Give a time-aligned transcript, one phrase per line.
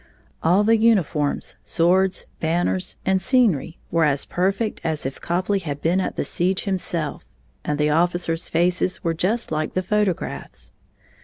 [0.41, 6.01] All the uniforms, swords, banners, and scenery were as perfect as if Copley had been
[6.01, 7.27] at the siege himself,
[7.63, 10.73] and the officers' faces were just like photographs.